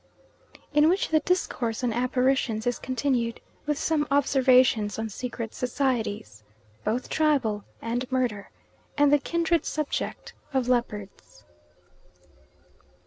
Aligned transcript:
In 0.73 0.89
which 0.89 1.09
the 1.09 1.19
discourse 1.19 1.83
on 1.83 1.93
apparitions 1.93 2.65
is 2.65 2.79
continued, 2.79 3.39
with 3.67 3.77
some 3.77 4.07
observations 4.09 4.97
on 4.97 5.09
secret 5.09 5.53
societies, 5.53 6.43
both 6.83 7.07
tribal 7.07 7.65
and 7.83 8.11
murder, 8.11 8.49
and 8.97 9.13
the 9.13 9.19
kindred 9.19 9.63
subject 9.63 10.33
of 10.55 10.67
leopards. 10.67 11.43